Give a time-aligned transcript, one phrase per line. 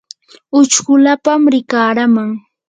[0.59, 2.29] uchkulapam rikaraman.